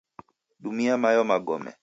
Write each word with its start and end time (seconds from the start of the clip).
Dumia 0.63 0.95
mayo 1.01 1.23
magome 1.29 1.71